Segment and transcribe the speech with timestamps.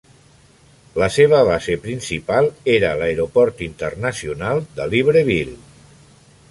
[1.01, 5.59] La seva base principal era l'Aeroport Internacional de Libreville.